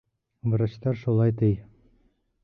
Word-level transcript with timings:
Врачтар 0.53 0.97
шулай, 1.01 1.33
ти. 1.41 1.51